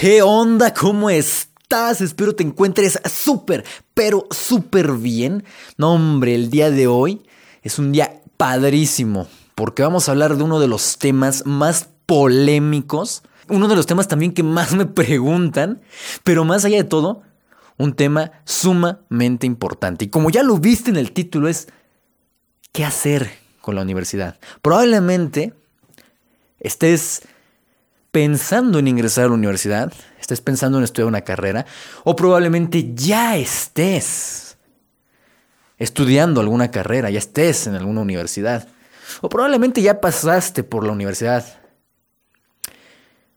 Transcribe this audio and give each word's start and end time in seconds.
¿Qué 0.00 0.22
onda? 0.22 0.72
¿Cómo 0.72 1.10
estás? 1.10 2.00
Espero 2.00 2.34
te 2.34 2.42
encuentres 2.42 2.98
súper, 3.04 3.66
pero 3.92 4.26
súper 4.30 4.92
bien. 4.92 5.44
No, 5.76 5.92
hombre, 5.92 6.34
el 6.34 6.48
día 6.48 6.70
de 6.70 6.86
hoy 6.86 7.20
es 7.60 7.78
un 7.78 7.92
día 7.92 8.22
padrísimo 8.38 9.28
porque 9.54 9.82
vamos 9.82 10.08
a 10.08 10.12
hablar 10.12 10.38
de 10.38 10.42
uno 10.42 10.58
de 10.58 10.68
los 10.68 10.96
temas 10.96 11.44
más 11.44 11.90
polémicos, 12.06 13.22
uno 13.48 13.68
de 13.68 13.76
los 13.76 13.84
temas 13.84 14.08
también 14.08 14.32
que 14.32 14.42
más 14.42 14.72
me 14.72 14.86
preguntan, 14.86 15.82
pero 16.24 16.46
más 16.46 16.64
allá 16.64 16.78
de 16.78 16.84
todo, 16.84 17.20
un 17.76 17.92
tema 17.92 18.32
sumamente 18.46 19.46
importante. 19.46 20.06
Y 20.06 20.08
como 20.08 20.30
ya 20.30 20.42
lo 20.42 20.56
viste 20.56 20.88
en 20.88 20.96
el 20.96 21.12
título, 21.12 21.46
es 21.46 21.68
¿qué 22.72 22.86
hacer 22.86 23.30
con 23.60 23.74
la 23.74 23.82
universidad? 23.82 24.38
Probablemente 24.62 25.52
estés 26.58 27.20
pensando 28.10 28.78
en 28.78 28.88
ingresar 28.88 29.24
a 29.24 29.28
la 29.28 29.34
universidad, 29.34 29.92
estés 30.20 30.40
pensando 30.40 30.78
en 30.78 30.84
estudiar 30.84 31.08
una 31.08 31.22
carrera, 31.22 31.66
o 32.04 32.16
probablemente 32.16 32.92
ya 32.94 33.36
estés 33.36 34.56
estudiando 35.78 36.40
alguna 36.40 36.70
carrera, 36.70 37.10
ya 37.10 37.18
estés 37.18 37.66
en 37.66 37.74
alguna 37.74 38.00
universidad, 38.00 38.68
o 39.20 39.28
probablemente 39.28 39.82
ya 39.82 40.00
pasaste 40.00 40.62
por 40.62 40.84
la 40.84 40.92
universidad, 40.92 41.44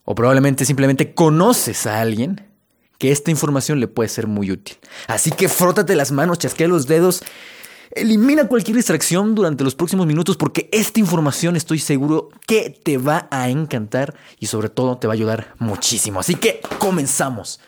o 0.05 0.15
probablemente 0.15 0.65
simplemente 0.65 1.13
conoces 1.13 1.85
a 1.87 2.01
alguien 2.01 2.47
que 2.97 3.11
esta 3.11 3.31
información 3.31 3.79
le 3.79 3.87
puede 3.87 4.09
ser 4.09 4.27
muy 4.27 4.51
útil. 4.51 4.77
Así 5.07 5.31
que 5.31 5.49
frótate 5.49 5.95
las 5.95 6.11
manos, 6.11 6.39
chasquea 6.39 6.67
los 6.67 6.87
dedos 6.87 7.23
Elimina 7.95 8.47
cualquier 8.47 8.77
distracción 8.77 9.35
durante 9.35 9.63
los 9.63 9.75
próximos 9.75 10.07
minutos 10.07 10.35
porque 10.35 10.67
esta 10.71 10.99
información 10.99 11.55
estoy 11.55 11.77
seguro 11.77 12.29
que 12.47 12.71
te 12.71 12.97
va 12.97 13.27
a 13.29 13.49
encantar 13.49 14.15
y 14.39 14.47
sobre 14.47 14.69
todo 14.69 14.97
te 14.97 15.05
va 15.05 15.13
a 15.13 15.15
ayudar 15.15 15.53
muchísimo. 15.59 16.19
Así 16.19 16.33
que 16.33 16.59
comenzamos. 16.79 17.59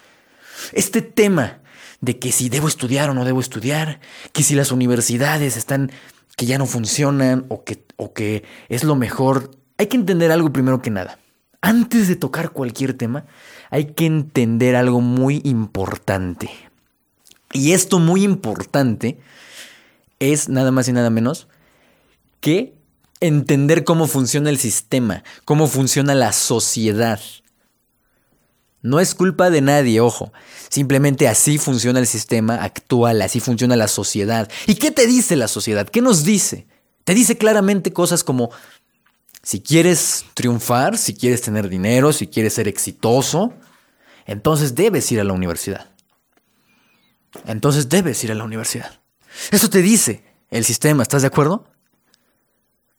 Este 0.71 1.03
tema 1.03 1.59
de 2.01 2.17
que 2.17 2.31
si 2.31 2.49
debo 2.49 2.67
estudiar 2.67 3.11
o 3.11 3.13
no 3.13 3.23
debo 3.23 3.39
estudiar, 3.39 3.99
que 4.33 4.41
si 4.41 4.55
las 4.55 4.71
universidades 4.71 5.57
están 5.57 5.91
que 6.35 6.47
ya 6.47 6.57
no 6.57 6.65
funcionan 6.65 7.45
o 7.49 7.63
que, 7.63 7.85
o 7.95 8.13
que 8.13 8.43
es 8.67 8.83
lo 8.83 8.95
mejor, 8.95 9.51
hay 9.77 9.87
que 9.87 9.97
entender 9.97 10.31
algo 10.31 10.51
primero 10.51 10.81
que 10.81 10.89
nada. 10.89 11.19
Antes 11.61 12.07
de 12.07 12.15
tocar 12.15 12.49
cualquier 12.49 12.93
tema, 12.93 13.25
hay 13.69 13.85
que 13.93 14.05
entender 14.05 14.75
algo 14.75 15.01
muy 15.01 15.41
importante. 15.43 16.49
Y 17.53 17.73
esto 17.73 17.99
muy 17.99 18.23
importante 18.23 19.19
es 20.19 20.49
nada 20.49 20.71
más 20.71 20.87
y 20.87 20.93
nada 20.93 21.09
menos 21.09 21.47
que 22.39 22.73
entender 23.19 23.83
cómo 23.83 24.07
funciona 24.07 24.49
el 24.49 24.57
sistema, 24.57 25.23
cómo 25.45 25.67
funciona 25.67 26.15
la 26.15 26.31
sociedad. 26.31 27.19
No 28.81 28.99
es 28.99 29.15
culpa 29.15 29.49
de 29.49 29.61
nadie, 29.61 29.99
ojo. 29.99 30.31
Simplemente 30.69 31.27
así 31.27 31.57
funciona 31.57 31.99
el 31.99 32.05
sistema 32.05 32.63
actual, 32.63 33.21
así 33.23 33.39
funciona 33.39 33.75
la 33.75 33.87
sociedad. 33.87 34.47
¿Y 34.67 34.75
qué 34.75 34.91
te 34.91 35.07
dice 35.07 35.35
la 35.35 35.47
sociedad? 35.47 35.89
¿Qué 35.89 36.01
nos 36.01 36.23
dice? 36.23 36.67
Te 37.03 37.15
dice 37.15 37.37
claramente 37.37 37.93
cosas 37.93 38.23
como, 38.23 38.51
si 39.41 39.61
quieres 39.61 40.25
triunfar, 40.35 40.97
si 40.97 41.15
quieres 41.15 41.41
tener 41.41 41.67
dinero, 41.67 42.13
si 42.13 42.27
quieres 42.27 42.53
ser 42.53 42.67
exitoso, 42.67 43.53
entonces 44.27 44.75
debes 44.75 45.11
ir 45.11 45.19
a 45.19 45.23
la 45.23 45.33
universidad. 45.33 45.89
Entonces 47.45 47.89
debes 47.89 48.23
ir 48.23 48.31
a 48.31 48.35
la 48.35 48.43
universidad. 48.43 48.99
Eso 49.51 49.69
te 49.69 49.81
dice 49.81 50.23
el 50.49 50.63
sistema, 50.65 51.03
¿estás 51.03 51.21
de 51.21 51.27
acuerdo? 51.27 51.67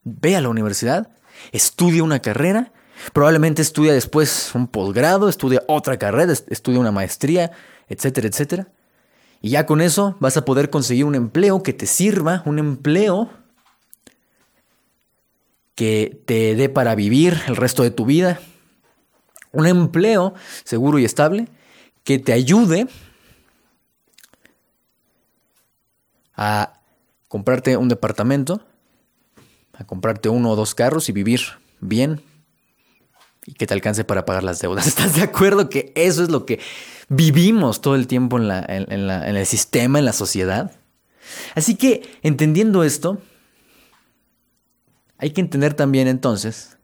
Ve 0.05 0.37
a 0.37 0.41
la 0.41 0.49
universidad, 0.49 1.11
estudia 1.53 2.03
una 2.03 2.21
carrera, 2.21 2.73
probablemente 3.13 3.63
estudia 3.63 3.93
después 3.93 4.55
un 4.55 4.69
posgrado, 4.69 5.29
estudia 5.29 5.63
otra 5.67 5.99
carrera, 5.99 6.33
estudia 6.33 6.81
una 6.81 6.93
maestría, 6.93 7.53
etcétera, 7.89 8.29
etcétera. 8.29 8.69
Y 9.43 9.51
ya 9.51 9.67
con 9.67 9.81
eso 9.81 10.17
vas 10.21 10.37
a 10.37 10.45
poder 10.45 10.71
conseguir 10.71 11.05
un 11.05 11.15
empleo 11.15 11.63
que 11.63 11.73
te 11.73 11.87
sirva, 11.87 12.43
un 12.47 12.59
empleo 12.59 13.31
que 15.75 16.23
te 16.25 16.55
dé 16.55 16.69
para 16.69 16.95
vivir 16.95 17.41
el 17.47 17.57
resto 17.57 17.83
de 17.83 17.91
tu 17.91 18.07
vida, 18.07 18.41
un 19.53 19.67
empleo 19.67 20.35
seguro 20.65 20.99
y 20.99 21.05
estable 21.05 21.49
que 22.03 22.19
te 22.19 22.33
ayude 22.33 22.89
a 26.37 26.81
comprarte 27.29 27.77
un 27.77 27.89
departamento, 27.89 28.61
a 29.73 29.85
comprarte 29.85 30.29
uno 30.29 30.51
o 30.51 30.57
dos 30.57 30.75
carros 30.75 31.09
y 31.09 31.13
vivir 31.13 31.41
bien 31.81 32.23
y 33.47 33.53
que 33.53 33.67
te 33.67 33.75
alcance 33.75 34.05
para 34.05 34.25
pagar 34.25 34.45
las 34.45 34.61
deudas. 34.61 34.87
¿Estás 34.87 35.15
de 35.17 35.23
acuerdo 35.23 35.69
que 35.69 35.93
eso 35.95 36.23
es 36.23 36.31
lo 36.31 36.47
que 36.47 36.61
vivimos 37.09 37.81
todo 37.81 37.95
el 37.95 38.07
tiempo 38.07 38.39
en, 38.39 38.51
en 38.51 39.37
el 39.37 39.47
sistema, 39.47 39.99
en 39.99 40.05
la 40.05 40.13
sociedad? 40.13 40.73
Así 41.55 41.75
que, 41.75 42.03
entendiendo 42.23 42.85
esto, 42.85 43.21
hay 45.19 45.31
que 45.31 45.41
entender 45.41 45.75
también 45.75 46.09
entonces 46.09 46.77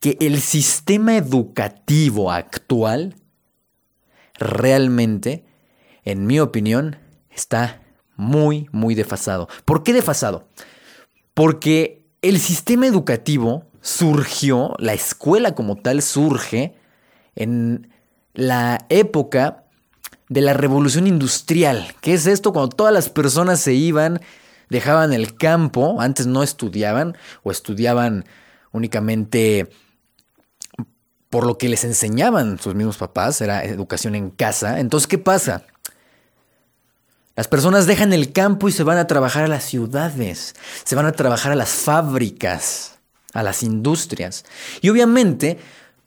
que 0.00 0.16
el 0.20 0.40
sistema 0.40 1.16
educativo 1.16 2.30
actual 2.32 3.14
realmente, 4.34 5.44
en 6.04 6.26
mi 6.26 6.40
opinión, 6.40 6.96
está 7.30 7.79
muy, 8.20 8.68
muy 8.70 8.94
desfasado. 8.94 9.48
¿Por 9.64 9.82
qué 9.82 9.92
desfasado? 9.92 10.46
Porque 11.34 12.04
el 12.22 12.38
sistema 12.38 12.86
educativo 12.86 13.64
surgió, 13.80 14.74
la 14.78 14.92
escuela 14.92 15.54
como 15.54 15.76
tal 15.76 16.02
surge 16.02 16.74
en 17.34 17.90
la 18.34 18.84
época 18.90 19.64
de 20.28 20.42
la 20.42 20.52
revolución 20.52 21.06
industrial. 21.06 21.94
¿Qué 22.00 22.14
es 22.14 22.26
esto? 22.26 22.52
Cuando 22.52 22.68
todas 22.68 22.92
las 22.92 23.08
personas 23.08 23.60
se 23.60 23.72
iban, 23.72 24.20
dejaban 24.68 25.12
el 25.12 25.34
campo, 25.34 26.00
antes 26.00 26.26
no 26.26 26.42
estudiaban 26.42 27.16
o 27.42 27.50
estudiaban 27.50 28.24
únicamente 28.72 29.70
por 31.30 31.46
lo 31.46 31.58
que 31.58 31.68
les 31.68 31.84
enseñaban 31.84 32.58
sus 32.58 32.74
mismos 32.74 32.98
papás, 32.98 33.40
era 33.40 33.64
educación 33.64 34.14
en 34.14 34.30
casa. 34.30 34.80
Entonces, 34.80 35.06
¿qué 35.06 35.18
pasa? 35.18 35.64
Las 37.36 37.48
personas 37.48 37.86
dejan 37.86 38.12
el 38.12 38.32
campo 38.32 38.68
y 38.68 38.72
se 38.72 38.82
van 38.82 38.98
a 38.98 39.06
trabajar 39.06 39.44
a 39.44 39.48
las 39.48 39.64
ciudades, 39.64 40.54
se 40.84 40.96
van 40.96 41.06
a 41.06 41.12
trabajar 41.12 41.52
a 41.52 41.56
las 41.56 41.70
fábricas, 41.70 42.98
a 43.32 43.42
las 43.42 43.62
industrias. 43.62 44.44
Y 44.80 44.90
obviamente 44.90 45.58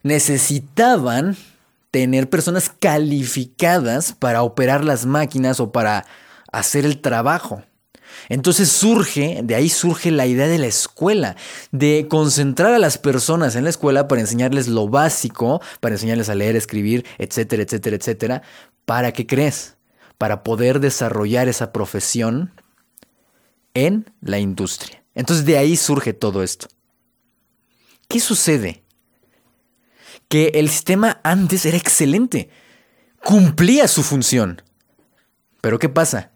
necesitaban 0.03 1.38
tener 1.91 2.29
personas 2.29 2.72
calificadas 2.78 4.13
para 4.13 4.44
operar 4.44 4.83
las 4.83 5.06
máquinas 5.06 5.59
o 5.59 5.72
para 5.72 6.06
hacer 6.51 6.85
el 6.85 7.00
trabajo. 7.01 7.63
Entonces 8.29 8.69
surge, 8.69 9.41
de 9.44 9.56
ahí 9.56 9.69
surge 9.69 10.12
la 10.12 10.25
idea 10.25 10.47
de 10.47 10.57
la 10.57 10.67
escuela, 10.67 11.35
de 11.72 12.07
concentrar 12.09 12.73
a 12.73 12.79
las 12.79 12.97
personas 12.97 13.56
en 13.56 13.63
la 13.63 13.69
escuela 13.69 14.07
para 14.07 14.22
enseñarles 14.22 14.67
lo 14.67 14.88
básico, 14.88 15.62
para 15.79 15.95
enseñarles 15.95 16.29
a 16.29 16.35
leer, 16.35 16.56
escribir, 16.56 17.06
etcétera, 17.17 17.63
etcétera, 17.63 17.95
etcétera. 17.95 18.41
¿Para 18.85 19.12
qué 19.13 19.25
crees? 19.25 19.75
Para 20.18 20.44
poder 20.44 20.79
desarrollar 20.79 21.47
esa 21.47 21.72
profesión 21.72 22.53
en 23.74 24.12
la 24.22 24.40
industria. 24.40 25.03
Entonces 25.16 25.46
de 25.46 25.57
ahí 25.57 25.75
surge 25.75 26.13
todo 26.13 26.44
esto. 26.44 26.68
¿Qué 28.07 28.19
sucede? 28.19 28.84
Que 30.28 30.51
el 30.56 30.69
sistema 30.69 31.19
antes 31.24 31.66
era 31.66 31.78
excelente, 31.78 32.50
cumplía 33.24 33.88
su 33.88 34.03
función. 34.03 34.62
Pero 35.62 35.79
¿qué 35.79 35.90
pasa? 35.90 36.31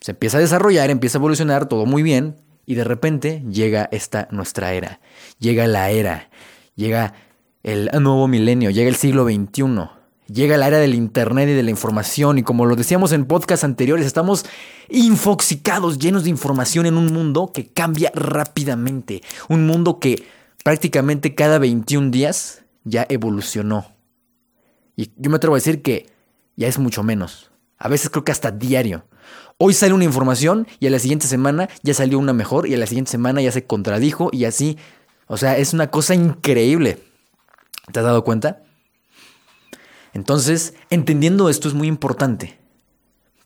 Se 0.00 0.12
empieza 0.12 0.38
a 0.38 0.40
desarrollar, 0.40 0.90
empieza 0.90 1.18
a 1.18 1.20
evolucionar, 1.20 1.68
todo 1.68 1.86
muy 1.86 2.02
bien, 2.02 2.36
y 2.66 2.74
de 2.74 2.84
repente 2.84 3.42
llega 3.50 3.88
esta 3.92 4.28
nuestra 4.30 4.72
era, 4.72 5.00
llega 5.38 5.66
la 5.66 5.90
era, 5.90 6.30
llega 6.74 7.14
el 7.62 7.90
nuevo 8.00 8.26
milenio, 8.28 8.70
llega 8.70 8.88
el 8.88 8.96
siglo 8.96 9.24
XXI 9.24 9.99
llega 10.32 10.56
la 10.56 10.68
era 10.68 10.78
del 10.78 10.94
Internet 10.94 11.48
y 11.48 11.52
de 11.52 11.62
la 11.62 11.70
información 11.70 12.38
y 12.38 12.42
como 12.42 12.66
lo 12.66 12.76
decíamos 12.76 13.12
en 13.12 13.26
podcasts 13.26 13.64
anteriores, 13.64 14.06
estamos 14.06 14.44
infoxicados, 14.88 15.98
llenos 15.98 16.24
de 16.24 16.30
información 16.30 16.86
en 16.86 16.96
un 16.96 17.12
mundo 17.12 17.50
que 17.52 17.66
cambia 17.66 18.10
rápidamente, 18.14 19.22
un 19.48 19.66
mundo 19.66 19.98
que 19.98 20.24
prácticamente 20.64 21.34
cada 21.34 21.58
21 21.58 22.10
días 22.10 22.62
ya 22.84 23.06
evolucionó. 23.08 23.92
Y 24.96 25.10
yo 25.16 25.30
me 25.30 25.36
atrevo 25.36 25.54
a 25.54 25.58
decir 25.58 25.82
que 25.82 26.06
ya 26.56 26.68
es 26.68 26.78
mucho 26.78 27.02
menos. 27.02 27.50
A 27.78 27.88
veces 27.88 28.10
creo 28.10 28.24
que 28.24 28.32
hasta 28.32 28.50
diario. 28.50 29.04
Hoy 29.58 29.74
sale 29.74 29.94
una 29.94 30.04
información 30.04 30.66
y 30.78 30.86
a 30.86 30.90
la 30.90 30.98
siguiente 30.98 31.26
semana 31.26 31.68
ya 31.82 31.94
salió 31.94 32.18
una 32.18 32.32
mejor 32.32 32.66
y 32.66 32.74
a 32.74 32.78
la 32.78 32.86
siguiente 32.86 33.10
semana 33.10 33.42
ya 33.42 33.52
se 33.52 33.64
contradijo 33.64 34.30
y 34.32 34.44
así. 34.44 34.78
O 35.26 35.36
sea, 35.36 35.56
es 35.56 35.72
una 35.72 35.90
cosa 35.90 36.14
increíble. 36.14 36.98
¿Te 37.92 38.00
has 38.00 38.04
dado 38.04 38.24
cuenta? 38.24 38.62
Entonces, 40.12 40.74
entendiendo 40.90 41.48
esto 41.48 41.68
es 41.68 41.74
muy 41.74 41.88
importante. 41.88 42.58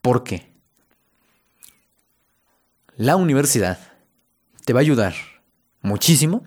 ¿Por 0.01 0.25
qué? 0.25 0.53
La 2.97 3.17
universidad 3.17 3.79
te 4.65 4.73
va 4.73 4.81
a 4.81 4.83
ayudar 4.83 5.15
muchísimo 5.83 6.45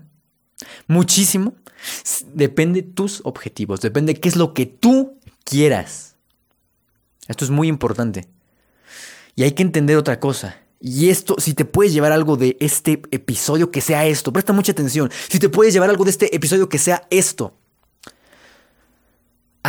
Muchísimo. 0.87 1.55
Depende 2.33 2.81
de 2.81 2.87
tus 2.89 3.21
objetivos, 3.23 3.81
depende 3.81 4.13
de 4.13 4.19
qué 4.19 4.29
es 4.29 4.35
lo 4.35 4.53
que 4.53 4.65
tú 4.65 5.19
quieras. 5.43 6.15
Esto 7.27 7.45
es 7.45 7.51
muy 7.51 7.67
importante. 7.67 8.27
Y 9.35 9.43
hay 9.43 9.51
que 9.51 9.63
entender 9.63 9.97
otra 9.97 10.19
cosa. 10.19 10.57
Y 10.79 11.09
esto, 11.09 11.35
si 11.39 11.53
te 11.53 11.65
puedes 11.65 11.93
llevar 11.93 12.11
algo 12.11 12.37
de 12.37 12.57
este 12.59 13.01
episodio, 13.11 13.71
que 13.71 13.81
sea 13.81 14.05
esto. 14.05 14.33
Presta 14.33 14.53
mucha 14.53 14.71
atención. 14.71 15.11
Si 15.29 15.39
te 15.39 15.49
puedes 15.49 15.73
llevar 15.73 15.89
algo 15.89 16.03
de 16.03 16.11
este 16.11 16.35
episodio, 16.35 16.69
que 16.69 16.77
sea 16.77 17.07
esto. 17.09 17.57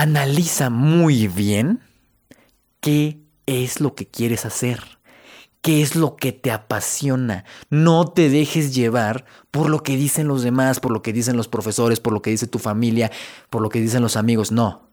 Analiza 0.00 0.70
muy 0.70 1.26
bien 1.26 1.80
qué 2.80 3.18
es 3.46 3.80
lo 3.80 3.96
que 3.96 4.06
quieres 4.06 4.46
hacer. 4.46 4.80
¿Qué 5.60 5.82
es 5.82 5.96
lo 5.96 6.14
que 6.14 6.30
te 6.30 6.52
apasiona? 6.52 7.44
No 7.68 8.06
te 8.06 8.30
dejes 8.30 8.76
llevar 8.76 9.24
por 9.50 9.68
lo 9.68 9.82
que 9.82 9.96
dicen 9.96 10.28
los 10.28 10.44
demás, 10.44 10.78
por 10.78 10.92
lo 10.92 11.02
que 11.02 11.12
dicen 11.12 11.36
los 11.36 11.48
profesores, 11.48 11.98
por 11.98 12.12
lo 12.12 12.22
que 12.22 12.30
dice 12.30 12.46
tu 12.46 12.60
familia, 12.60 13.10
por 13.50 13.60
lo 13.60 13.70
que 13.70 13.80
dicen 13.80 14.00
los 14.00 14.16
amigos. 14.16 14.52
No. 14.52 14.88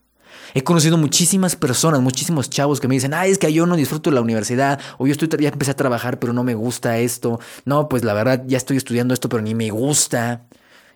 He 0.55 0.63
conocido 0.63 0.97
muchísimas 0.97 1.55
personas, 1.55 2.01
muchísimos 2.01 2.49
chavos 2.49 2.79
que 2.79 2.87
me 2.87 2.95
dicen, 2.95 3.13
ay, 3.13 3.29
es 3.29 3.37
que 3.37 3.53
yo 3.53 3.67
no 3.67 3.75
disfruto 3.75 4.09
de 4.09 4.15
la 4.15 4.21
universidad, 4.21 4.81
o 4.97 5.05
yo 5.05 5.11
estoy, 5.11 5.29
ya 5.39 5.49
empecé 5.49 5.69
a 5.69 5.75
trabajar, 5.75 6.17
pero 6.17 6.33
no 6.33 6.43
me 6.43 6.55
gusta 6.55 6.97
esto. 6.97 7.39
No, 7.63 7.89
pues 7.89 8.03
la 8.03 8.15
verdad, 8.15 8.43
ya 8.47 8.57
estoy 8.57 8.77
estudiando 8.77 9.13
esto, 9.13 9.29
pero 9.29 9.43
ni 9.43 9.53
me 9.53 9.69
gusta. 9.69 10.47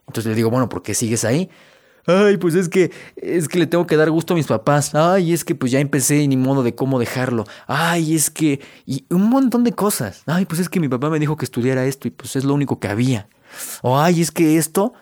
Entonces 0.08 0.32
le 0.32 0.36
digo, 0.36 0.50
bueno, 0.50 0.68
¿por 0.68 0.82
qué 0.82 0.96
sigues 0.96 1.26
ahí? 1.26 1.52
Ay, 2.10 2.38
pues 2.38 2.56
es 2.56 2.70
que 2.70 2.92
es 3.16 3.48
que 3.48 3.60
le 3.60 3.68
tengo 3.68 3.86
que 3.86 3.96
dar 3.96 4.10
gusto 4.10 4.34
a 4.34 4.38
mis 4.38 4.48
papás. 4.48 4.96
Ay, 4.96 5.32
es 5.32 5.46
que 5.46 5.54
pues 5.54 5.72
ya 5.72 5.80
empecé 5.80 6.18
y 6.18 6.28
ni 6.28 6.38
modo 6.38 6.64
de 6.64 6.74
cómo 6.74 6.98
dejarlo. 6.98 7.46
Ay, 7.68 8.16
es 8.16 8.32
que 8.32 8.62
y 8.88 9.06
un 9.12 9.30
montón 9.30 9.64
de 9.64 9.74
cosas. 9.74 10.24
Ay, 10.26 10.46
pues 10.46 10.60
es 10.60 10.70
que 10.70 10.80
mi 10.80 10.90
papá 10.90 11.12
me 11.12 11.20
dijo 11.20 11.38
que 11.38 11.46
estudiara 11.46 11.86
esto 11.86 12.08
y 12.08 12.12
pues 12.12 12.36
es 12.36 12.46
lo 12.46 12.56
único 12.56 12.80
que 12.80 12.88
había. 12.88 13.30
O 13.84 14.00
ay, 14.00 14.22
es 14.22 14.32
que 14.32 14.58
esto 14.58 14.94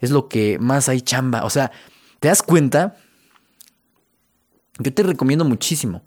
es 0.00 0.10
lo 0.10 0.28
que 0.28 0.58
más 0.58 0.90
hay 0.90 1.00
chamba. 1.00 1.44
O 1.44 1.50
sea, 1.50 1.70
¿te 2.18 2.28
das 2.28 2.42
cuenta? 2.42 2.96
Yo 4.78 4.92
te 4.92 5.02
recomiendo 5.02 5.46
muchísimo 5.46 6.02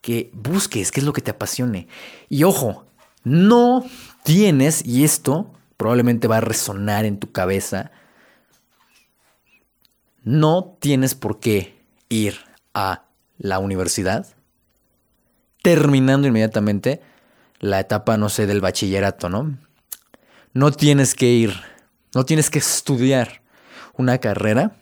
que 0.00 0.30
busques 0.32 0.92
qué 0.92 1.00
es 1.00 1.06
lo 1.06 1.12
que 1.12 1.22
te 1.22 1.32
apasione. 1.32 1.88
Y 2.28 2.44
ojo, 2.44 2.86
no 3.24 3.84
tienes, 4.22 4.86
y 4.86 5.02
esto 5.02 5.52
probablemente 5.76 6.28
va 6.28 6.36
a 6.38 6.40
resonar 6.40 7.04
en 7.04 7.18
tu 7.18 7.32
cabeza, 7.32 7.90
no 10.28 10.76
tienes 10.78 11.14
por 11.14 11.40
qué 11.40 11.74
ir 12.10 12.36
a 12.74 13.06
la 13.38 13.58
universidad 13.60 14.26
terminando 15.62 16.28
inmediatamente 16.28 17.00
la 17.60 17.80
etapa, 17.80 18.18
no 18.18 18.28
sé, 18.28 18.46
del 18.46 18.60
bachillerato, 18.60 19.30
¿no? 19.30 19.56
No 20.52 20.70
tienes 20.70 21.14
que 21.14 21.30
ir, 21.30 21.54
no 22.14 22.26
tienes 22.26 22.50
que 22.50 22.58
estudiar 22.58 23.40
una 23.94 24.18
carrera 24.18 24.76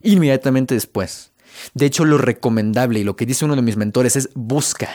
inmediatamente 0.00 0.72
después. 0.72 1.32
De 1.74 1.84
hecho, 1.84 2.06
lo 2.06 2.16
recomendable 2.16 3.00
y 3.00 3.04
lo 3.04 3.16
que 3.16 3.26
dice 3.26 3.44
uno 3.44 3.54
de 3.54 3.60
mis 3.60 3.76
mentores 3.76 4.16
es 4.16 4.30
busca. 4.34 4.88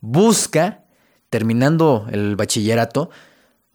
Busca, 0.00 0.84
terminando 1.30 2.06
el 2.10 2.36
bachillerato, 2.36 3.08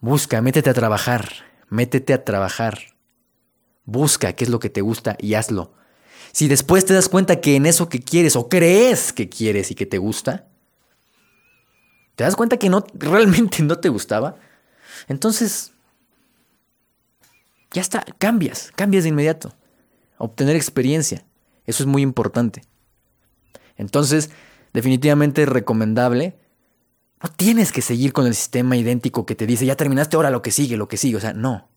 busca, 0.01 0.39
métete 0.43 0.69
a 0.69 0.75
trabajar, 0.75 1.29
métete 1.67 2.13
a 2.13 2.23
trabajar. 2.23 2.94
Busca 3.85 4.33
qué 4.33 4.43
es 4.43 4.49
lo 4.49 4.59
que 4.59 4.69
te 4.69 4.81
gusta 4.81 5.15
y 5.19 5.35
hazlo. 5.35 5.73
Si 6.31 6.47
después 6.47 6.85
te 6.85 6.93
das 6.93 7.07
cuenta 7.07 7.39
que 7.39 7.55
en 7.55 7.65
eso 7.65 7.87
que 7.87 8.01
quieres 8.01 8.35
o 8.35 8.49
crees 8.49 9.13
que 9.13 9.29
quieres 9.29 9.71
y 9.71 9.75
que 9.75 9.85
te 9.85 9.97
gusta, 9.97 10.47
te 12.15 12.23
das 12.23 12.35
cuenta 12.35 12.57
que 12.57 12.69
no 12.69 12.85
realmente 12.93 13.63
no 13.63 13.77
te 13.77 13.89
gustaba, 13.89 14.35
entonces 15.07 15.71
ya 17.71 17.81
está, 17.81 18.05
cambias, 18.17 18.71
cambias 18.75 19.03
de 19.03 19.09
inmediato. 19.09 19.53
Obtener 20.17 20.55
experiencia, 20.55 21.25
eso 21.65 21.83
es 21.83 21.87
muy 21.87 22.01
importante. 22.01 22.61
Entonces, 23.77 24.29
definitivamente 24.73 25.45
recomendable. 25.45 26.37
No 27.23 27.29
tienes 27.29 27.71
que 27.71 27.81
seguir 27.81 28.13
con 28.13 28.27
el 28.27 28.35
sistema 28.35 28.77
idéntico 28.77 29.25
que 29.25 29.35
te 29.35 29.47
dice, 29.47 29.65
ya 29.65 29.75
terminaste, 29.75 30.15
ahora 30.15 30.29
lo 30.29 30.41
que 30.41 30.51
sigue, 30.51 30.77
lo 30.77 30.87
que 30.87 30.97
sigue. 30.97 31.17
O 31.17 31.19
sea, 31.19 31.33
no. 31.33 31.67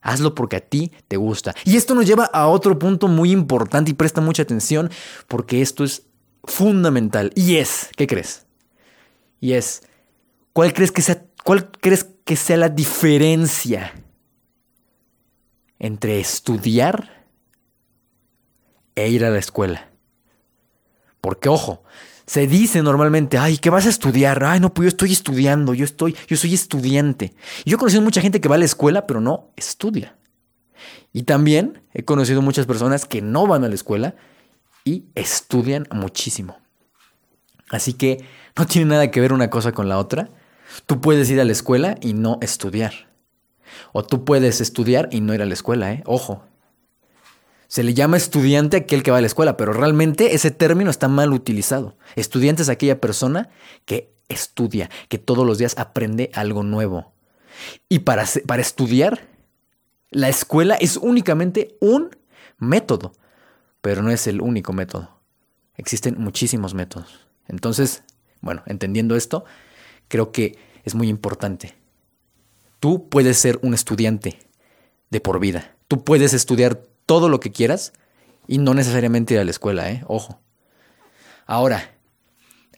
Hazlo 0.00 0.34
porque 0.34 0.56
a 0.56 0.60
ti 0.60 0.92
te 1.08 1.16
gusta. 1.16 1.54
Y 1.64 1.76
esto 1.76 1.94
nos 1.94 2.06
lleva 2.06 2.24
a 2.26 2.48
otro 2.48 2.78
punto 2.78 3.08
muy 3.08 3.32
importante 3.32 3.90
y 3.90 3.94
presta 3.94 4.20
mucha 4.20 4.42
atención 4.42 4.90
porque 5.26 5.62
esto 5.62 5.84
es 5.84 6.04
fundamental. 6.44 7.32
Y 7.34 7.56
es, 7.56 7.90
¿qué 7.96 8.06
crees? 8.06 8.46
Y 9.40 9.52
es, 9.52 9.82
¿cuál 10.52 10.72
crees 10.72 10.92
que 10.92 11.02
sea, 11.02 11.24
cuál 11.44 11.70
crees 11.70 12.06
que 12.24 12.36
sea 12.36 12.56
la 12.56 12.68
diferencia 12.68 13.92
entre 15.78 16.20
estudiar 16.20 17.26
e 18.94 19.08
ir 19.08 19.24
a 19.24 19.30
la 19.30 19.38
escuela? 19.38 19.90
Porque 21.20 21.48
ojo, 21.48 21.82
se 22.26 22.46
dice 22.48 22.82
normalmente, 22.82 23.38
ay, 23.38 23.58
¿qué 23.58 23.70
vas 23.70 23.86
a 23.86 23.90
estudiar? 23.90 24.42
Ay, 24.44 24.58
no, 24.58 24.74
pues 24.74 24.86
yo 24.86 24.88
estoy 24.88 25.12
estudiando, 25.12 25.74
yo 25.74 25.84
estoy, 25.84 26.16
yo 26.26 26.36
soy 26.36 26.54
estudiante. 26.54 27.34
Y 27.64 27.70
yo 27.70 27.76
he 27.76 27.78
conocido 27.78 28.02
mucha 28.02 28.20
gente 28.20 28.40
que 28.40 28.48
va 28.48 28.56
a 28.56 28.58
la 28.58 28.64
escuela, 28.64 29.06
pero 29.06 29.20
no 29.20 29.50
estudia. 29.56 30.16
Y 31.12 31.22
también 31.22 31.82
he 31.94 32.04
conocido 32.04 32.42
muchas 32.42 32.66
personas 32.66 33.06
que 33.06 33.22
no 33.22 33.46
van 33.46 33.64
a 33.64 33.68
la 33.68 33.74
escuela 33.74 34.16
y 34.84 35.04
estudian 35.14 35.86
muchísimo. 35.92 36.58
Así 37.70 37.94
que 37.94 38.24
no 38.56 38.66
tiene 38.66 38.88
nada 38.88 39.10
que 39.10 39.20
ver 39.20 39.32
una 39.32 39.48
cosa 39.48 39.72
con 39.72 39.88
la 39.88 39.98
otra. 39.98 40.28
Tú 40.86 41.00
puedes 41.00 41.30
ir 41.30 41.40
a 41.40 41.44
la 41.44 41.52
escuela 41.52 41.96
y 42.00 42.12
no 42.12 42.38
estudiar. 42.42 43.08
O 43.92 44.04
tú 44.04 44.24
puedes 44.24 44.60
estudiar 44.60 45.08
y 45.12 45.20
no 45.20 45.32
ir 45.32 45.42
a 45.42 45.46
la 45.46 45.54
escuela, 45.54 45.92
¿eh? 45.92 46.02
Ojo, 46.06 46.44
se 47.68 47.82
le 47.82 47.94
llama 47.94 48.16
estudiante 48.16 48.76
aquel 48.76 49.02
que 49.02 49.10
va 49.10 49.18
a 49.18 49.20
la 49.20 49.26
escuela, 49.26 49.56
pero 49.56 49.72
realmente 49.72 50.34
ese 50.34 50.50
término 50.50 50.90
está 50.90 51.08
mal 51.08 51.32
utilizado. 51.32 51.96
Estudiante 52.14 52.62
es 52.62 52.68
aquella 52.68 53.00
persona 53.00 53.50
que 53.84 54.14
estudia, 54.28 54.90
que 55.08 55.18
todos 55.18 55.46
los 55.46 55.58
días 55.58 55.74
aprende 55.78 56.30
algo 56.34 56.62
nuevo. 56.62 57.12
Y 57.88 58.00
para, 58.00 58.24
para 58.46 58.62
estudiar, 58.62 59.28
la 60.10 60.28
escuela 60.28 60.76
es 60.76 60.96
únicamente 60.96 61.76
un 61.80 62.10
método, 62.58 63.12
pero 63.80 64.02
no 64.02 64.10
es 64.10 64.26
el 64.26 64.40
único 64.40 64.72
método. 64.72 65.20
Existen 65.76 66.16
muchísimos 66.18 66.74
métodos. 66.74 67.26
Entonces, 67.48 68.02
bueno, 68.40 68.62
entendiendo 68.66 69.16
esto, 69.16 69.44
creo 70.08 70.32
que 70.32 70.58
es 70.84 70.94
muy 70.94 71.08
importante. 71.08 71.74
Tú 72.80 73.08
puedes 73.08 73.38
ser 73.38 73.58
un 73.62 73.74
estudiante 73.74 74.38
de 75.10 75.20
por 75.20 75.40
vida. 75.40 75.76
Tú 75.88 76.04
puedes 76.04 76.32
estudiar 76.32 76.82
todo 77.06 77.28
lo 77.28 77.40
que 77.40 77.52
quieras 77.52 77.92
y 78.46 78.58
no 78.58 78.74
necesariamente 78.74 79.34
ir 79.34 79.40
a 79.40 79.44
la 79.44 79.50
escuela, 79.50 79.90
¿eh? 79.90 80.04
Ojo. 80.06 80.40
Ahora, 81.46 81.96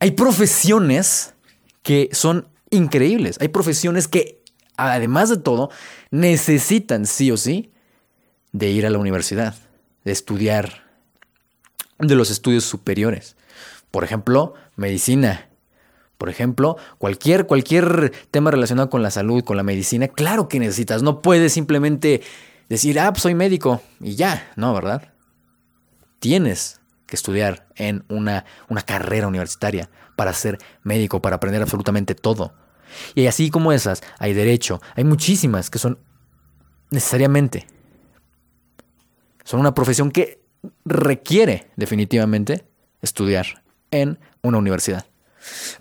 hay 0.00 0.12
profesiones 0.12 1.34
que 1.82 2.08
son 2.12 2.48
increíbles. 2.70 3.38
Hay 3.40 3.48
profesiones 3.48 4.08
que, 4.08 4.42
además 4.76 5.30
de 5.30 5.38
todo, 5.38 5.70
necesitan 6.10 7.06
sí 7.06 7.30
o 7.30 7.36
sí 7.36 7.72
de 8.52 8.68
ir 8.68 8.86
a 8.86 8.90
la 8.90 8.98
universidad, 8.98 9.54
de 10.04 10.12
estudiar, 10.12 10.84
de 11.98 12.14
los 12.14 12.30
estudios 12.30 12.64
superiores. 12.64 13.36
Por 13.90 14.04
ejemplo, 14.04 14.54
medicina. 14.76 15.48
Por 16.18 16.28
ejemplo, 16.28 16.76
cualquier, 16.98 17.46
cualquier 17.46 18.12
tema 18.30 18.50
relacionado 18.50 18.90
con 18.90 19.02
la 19.02 19.10
salud, 19.10 19.44
con 19.44 19.56
la 19.56 19.62
medicina, 19.62 20.08
claro 20.08 20.48
que 20.48 20.58
necesitas. 20.58 21.02
No 21.02 21.22
puedes 21.22 21.52
simplemente 21.52 22.22
decir, 22.68 22.98
ah, 23.00 23.12
pues 23.12 23.22
soy 23.22 23.34
médico 23.34 23.82
y 24.00 24.16
ya, 24.16 24.50
no, 24.56 24.74
¿verdad? 24.74 25.14
Tienes 26.18 26.80
que 27.06 27.16
estudiar 27.16 27.66
en 27.76 28.04
una, 28.08 28.44
una 28.68 28.82
carrera 28.82 29.26
universitaria 29.26 29.88
para 30.16 30.32
ser 30.32 30.58
médico, 30.82 31.22
para 31.22 31.36
aprender 31.36 31.62
absolutamente 31.62 32.14
todo. 32.14 32.54
Y 33.14 33.26
así 33.26 33.50
como 33.50 33.72
esas, 33.72 34.02
hay 34.18 34.34
derecho, 34.34 34.80
hay 34.94 35.04
muchísimas 35.04 35.70
que 35.70 35.78
son 35.78 35.98
necesariamente, 36.90 37.66
son 39.44 39.60
una 39.60 39.74
profesión 39.74 40.10
que 40.10 40.42
requiere 40.84 41.70
definitivamente 41.76 42.66
estudiar 43.02 43.62
en 43.90 44.18
una 44.42 44.58
universidad. 44.58 45.06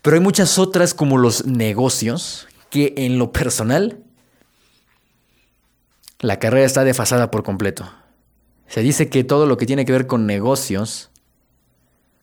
Pero 0.01 0.15
hay 0.15 0.21
muchas 0.21 0.57
otras 0.59 0.93
como 0.93 1.17
los 1.17 1.45
negocios 1.45 2.47
que 2.69 2.93
en 2.97 3.17
lo 3.17 3.31
personal 3.31 4.03
la 6.19 6.39
carrera 6.39 6.65
está 6.65 6.83
desfasada 6.83 7.31
por 7.31 7.43
completo. 7.43 7.91
Se 8.67 8.81
dice 8.81 9.09
que 9.09 9.23
todo 9.23 9.45
lo 9.45 9.57
que 9.57 9.65
tiene 9.65 9.85
que 9.85 9.91
ver 9.91 10.07
con 10.07 10.25
negocios, 10.25 11.09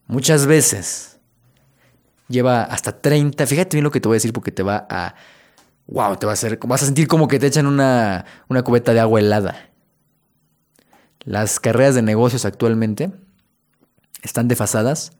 muchas 0.07 0.47
veces 0.47 1.19
lleva 2.29 2.63
hasta 2.63 3.01
30. 3.01 3.47
Fíjate 3.47 3.77
bien 3.77 3.85
lo 3.85 3.91
que 3.91 4.01
te 4.01 4.09
voy 4.09 4.15
a 4.15 4.17
decir 4.17 4.33
porque 4.33 4.53
te 4.53 4.63
va 4.63 4.87
a. 4.91 5.15
¡Wow! 5.87 6.17
Te 6.17 6.27
va 6.27 6.33
a 6.33 6.35
hacer. 6.35 6.59
Vas 6.67 6.83
a 6.83 6.87
sentir 6.87 7.07
como 7.09 7.29
que 7.29 7.39
te 7.39 7.47
echan 7.47 7.67
una, 7.67 8.25
una 8.49 8.63
cubeta 8.63 8.93
de 8.93 9.01
agua 9.01 9.21
helada. 9.21 9.71
Las 11.21 11.61
carreras 11.61 11.95
de 11.95 12.03
negocios 12.03 12.45
actualmente 12.45 13.11
están 14.23 14.49
desfasadas, 14.49 15.13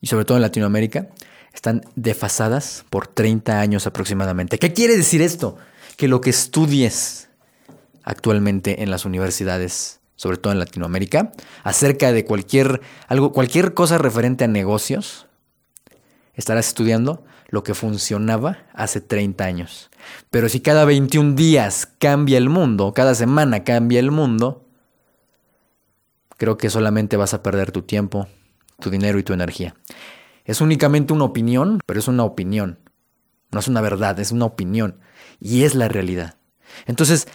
y 0.00 0.06
sobre 0.06 0.24
todo 0.24 0.38
en 0.38 0.42
Latinoamérica, 0.42 1.08
están 1.52 1.82
desfasadas 1.94 2.84
por 2.90 3.06
30 3.06 3.60
años 3.60 3.86
aproximadamente. 3.86 4.58
¿Qué 4.58 4.72
quiere 4.72 4.96
decir 4.96 5.22
esto? 5.22 5.56
Que 5.96 6.08
lo 6.08 6.20
que 6.20 6.30
estudies 6.30 7.25
actualmente 8.06 8.82
en 8.82 8.90
las 8.90 9.04
universidades, 9.04 10.00
sobre 10.14 10.38
todo 10.38 10.54
en 10.54 10.58
Latinoamérica, 10.58 11.32
acerca 11.64 12.12
de 12.12 12.24
cualquier, 12.24 12.80
algo, 13.08 13.32
cualquier 13.32 13.74
cosa 13.74 13.98
referente 13.98 14.44
a 14.44 14.48
negocios. 14.48 15.26
Estarás 16.32 16.68
estudiando 16.68 17.24
lo 17.48 17.62
que 17.62 17.74
funcionaba 17.74 18.58
hace 18.72 19.00
30 19.00 19.44
años. 19.44 19.90
Pero 20.30 20.48
si 20.48 20.60
cada 20.60 20.84
21 20.84 21.34
días 21.34 21.88
cambia 21.98 22.38
el 22.38 22.48
mundo, 22.48 22.94
cada 22.94 23.14
semana 23.14 23.64
cambia 23.64 23.98
el 23.98 24.10
mundo, 24.10 24.64
creo 26.36 26.56
que 26.56 26.70
solamente 26.70 27.16
vas 27.16 27.34
a 27.34 27.42
perder 27.42 27.72
tu 27.72 27.82
tiempo, 27.82 28.28
tu 28.78 28.90
dinero 28.90 29.18
y 29.18 29.24
tu 29.24 29.32
energía. 29.32 29.74
Es 30.44 30.60
únicamente 30.60 31.12
una 31.12 31.24
opinión, 31.24 31.80
pero 31.86 31.98
es 31.98 32.06
una 32.06 32.22
opinión. 32.22 32.78
No 33.50 33.58
es 33.58 33.66
una 33.66 33.80
verdad, 33.80 34.18
es 34.20 34.30
una 34.30 34.44
opinión. 34.44 35.00
Y 35.40 35.64
es 35.64 35.74
la 35.74 35.88
realidad. 35.88 36.36
Entonces, 36.86 37.26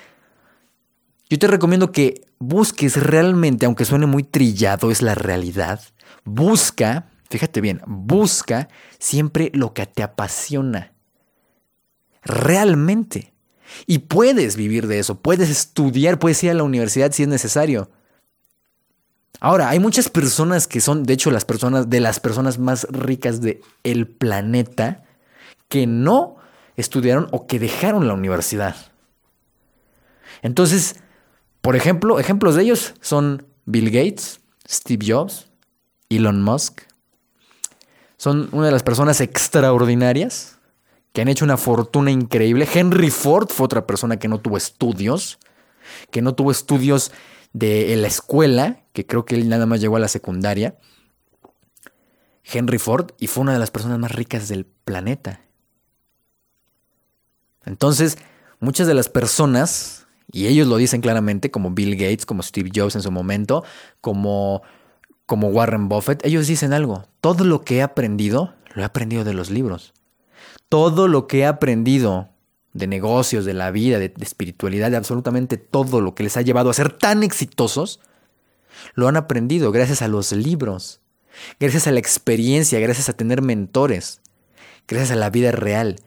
yo 1.31 1.39
te 1.39 1.47
recomiendo 1.47 1.93
que 1.93 2.25
busques 2.39 3.01
realmente, 3.01 3.65
aunque 3.65 3.85
suene 3.85 4.05
muy 4.05 4.21
trillado, 4.21 4.91
es 4.91 5.01
la 5.01 5.15
realidad. 5.15 5.79
Busca, 6.25 7.07
fíjate 7.29 7.61
bien, 7.61 7.79
busca 7.87 8.67
siempre 8.99 9.49
lo 9.53 9.73
que 9.73 9.85
te 9.85 10.03
apasiona. 10.03 10.91
Realmente. 12.21 13.33
Y 13.87 13.99
puedes 13.99 14.57
vivir 14.57 14.87
de 14.87 14.99
eso, 14.99 15.21
puedes 15.21 15.49
estudiar, 15.49 16.19
puedes 16.19 16.43
ir 16.43 16.51
a 16.51 16.53
la 16.53 16.63
universidad 16.63 17.13
si 17.13 17.23
es 17.23 17.29
necesario. 17.29 17.89
Ahora, 19.39 19.69
hay 19.69 19.79
muchas 19.79 20.09
personas 20.09 20.67
que 20.67 20.81
son, 20.81 21.03
de 21.03 21.13
hecho, 21.13 21.31
las 21.31 21.45
personas 21.45 21.89
de 21.89 22.01
las 22.01 22.19
personas 22.19 22.59
más 22.59 22.85
ricas 22.89 23.39
del 23.39 23.61
el 23.83 24.05
planeta 24.05 25.05
que 25.69 25.87
no 25.87 26.35
estudiaron 26.75 27.29
o 27.31 27.47
que 27.47 27.57
dejaron 27.57 28.09
la 28.09 28.15
universidad. 28.15 28.75
Entonces, 30.41 30.97
por 31.61 31.75
ejemplo, 31.75 32.19
ejemplos 32.19 32.55
de 32.55 32.63
ellos 32.63 32.93
son 33.01 33.45
Bill 33.65 33.91
Gates, 33.91 34.41
Steve 34.67 35.05
Jobs, 35.07 35.47
Elon 36.09 36.41
Musk. 36.41 36.81
Son 38.17 38.49
una 38.51 38.67
de 38.67 38.71
las 38.71 38.83
personas 38.83 39.21
extraordinarias 39.21 40.57
que 41.13 41.21
han 41.21 41.27
hecho 41.27 41.45
una 41.45 41.57
fortuna 41.57 42.11
increíble. 42.11 42.67
Henry 42.71 43.09
Ford 43.09 43.49
fue 43.49 43.65
otra 43.65 43.85
persona 43.85 44.17
que 44.17 44.27
no 44.27 44.39
tuvo 44.39 44.57
estudios, 44.57 45.39
que 46.09 46.21
no 46.21 46.35
tuvo 46.35 46.51
estudios 46.51 47.11
de 47.53 47.95
la 47.97 48.07
escuela, 48.07 48.83
que 48.93 49.05
creo 49.05 49.25
que 49.25 49.35
él 49.35 49.49
nada 49.49 49.65
más 49.65 49.81
llegó 49.81 49.97
a 49.97 49.99
la 49.99 50.07
secundaria. 50.07 50.77
Henry 52.43 52.77
Ford 52.77 53.11
y 53.19 53.27
fue 53.27 53.41
una 53.41 53.53
de 53.53 53.59
las 53.59 53.71
personas 53.71 53.99
más 53.99 54.11
ricas 54.11 54.47
del 54.47 54.65
planeta. 54.65 55.41
Entonces, 57.65 58.17
muchas 58.59 58.87
de 58.87 58.93
las 58.93 59.09
personas, 59.09 60.00
y 60.31 60.47
ellos 60.47 60.67
lo 60.67 60.77
dicen 60.77 61.01
claramente, 61.01 61.51
como 61.51 61.71
Bill 61.71 61.95
Gates, 61.95 62.25
como 62.25 62.43
Steve 62.43 62.71
Jobs 62.73 62.95
en 62.95 63.01
su 63.01 63.11
momento, 63.11 63.63
como, 63.99 64.61
como 65.25 65.49
Warren 65.49 65.89
Buffett, 65.89 66.25
ellos 66.25 66.47
dicen 66.47 66.73
algo. 66.73 67.05
Todo 67.19 67.43
lo 67.43 67.61
que 67.61 67.77
he 67.77 67.81
aprendido, 67.81 68.53
lo 68.73 68.81
he 68.81 68.85
aprendido 68.85 69.23
de 69.23 69.33
los 69.33 69.49
libros. 69.49 69.93
Todo 70.69 71.07
lo 71.07 71.27
que 71.27 71.39
he 71.39 71.45
aprendido 71.45 72.29
de 72.73 72.87
negocios, 72.87 73.43
de 73.43 73.53
la 73.53 73.71
vida, 73.71 73.99
de, 73.99 74.09
de, 74.09 74.23
espiritualidad, 74.23 74.91
de 74.91 74.97
absolutamente 74.97 75.57
todo 75.57 75.99
lo 75.99 76.15
que 76.15 76.23
les 76.23 76.37
ha 76.37 76.41
llevado 76.41 76.69
a 76.69 76.73
ser 76.73 76.93
tan 76.93 77.23
exitosos, 77.23 77.99
lo 78.93 79.09
han 79.09 79.17
aprendido 79.17 79.73
gracias 79.73 80.01
a 80.01 80.07
los 80.07 80.31
libros, 80.31 81.01
gracias 81.59 81.87
a 81.87 81.91
la 81.91 81.99
experiencia, 81.99 82.79
gracias 82.79 83.09
a 83.09 83.13
tener 83.13 83.41
mentores, 83.41 84.21
gracias 84.87 85.11
a 85.11 85.15
la 85.15 85.29
vida 85.29 85.51
real. 85.51 85.97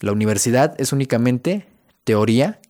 La 0.00 0.12
universidad 0.12 0.80
es 0.80 0.92
únicamente 0.92 1.66
teoría 2.04 2.60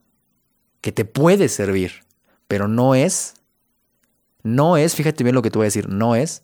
que 0.82 0.92
te 0.92 1.06
puede 1.06 1.48
servir, 1.48 2.04
pero 2.48 2.68
no 2.68 2.94
es, 2.94 3.34
no 4.42 4.76
es, 4.76 4.94
fíjate 4.94 5.24
bien 5.24 5.34
lo 5.34 5.40
que 5.40 5.50
te 5.50 5.58
voy 5.58 5.64
a 5.64 5.72
decir, 5.72 5.88
no 5.88 6.14
es 6.14 6.42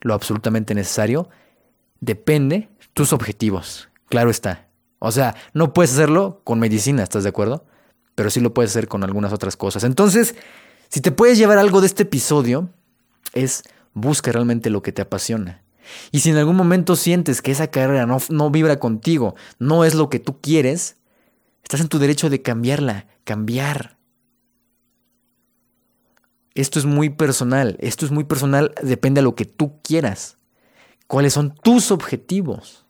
lo 0.00 0.14
absolutamente 0.14 0.74
necesario, 0.74 1.28
depende 2.00 2.70
tus 2.94 3.12
objetivos, 3.12 3.90
claro 4.08 4.30
está. 4.30 4.68
O 5.00 5.12
sea, 5.12 5.34
no 5.54 5.74
puedes 5.74 5.92
hacerlo 5.92 6.40
con 6.44 6.60
medicina, 6.60 7.02
¿estás 7.02 7.24
de 7.24 7.30
acuerdo? 7.30 7.64
Pero 8.14 8.30
sí 8.30 8.40
lo 8.40 8.54
puedes 8.54 8.70
hacer 8.70 8.86
con 8.86 9.02
algunas 9.02 9.32
otras 9.32 9.56
cosas. 9.56 9.82
Entonces, 9.84 10.34
si 10.88 11.00
te 11.00 11.10
puedes 11.10 11.38
llevar 11.38 11.58
algo 11.58 11.80
de 11.80 11.86
este 11.86 12.02
episodio, 12.02 12.68
es 13.32 13.62
busca 13.94 14.30
realmente 14.30 14.70
lo 14.70 14.82
que 14.82 14.92
te 14.92 15.02
apasiona. 15.02 15.62
Y 16.12 16.20
si 16.20 16.30
en 16.30 16.36
algún 16.36 16.56
momento 16.56 16.96
sientes 16.96 17.42
que 17.42 17.50
esa 17.50 17.68
carrera 17.68 18.06
no, 18.06 18.18
no 18.28 18.50
vibra 18.50 18.78
contigo, 18.78 19.34
no 19.58 19.84
es 19.84 19.94
lo 19.94 20.10
que 20.10 20.20
tú 20.20 20.40
quieres, 20.40 20.96
estás 21.62 21.80
en 21.80 21.88
tu 21.88 21.98
derecho 21.98 22.30
de 22.30 22.42
cambiarla, 22.42 23.06
cambiar. 23.24 23.98
Esto 26.54 26.78
es 26.78 26.84
muy 26.84 27.10
personal, 27.10 27.76
esto 27.80 28.04
es 28.04 28.10
muy 28.10 28.24
personal, 28.24 28.74
depende 28.82 29.20
de 29.20 29.24
lo 29.24 29.34
que 29.34 29.44
tú 29.44 29.80
quieras. 29.82 30.38
¿Cuáles 31.06 31.32
son 31.32 31.54
tus 31.54 31.90
objetivos? 31.90 32.86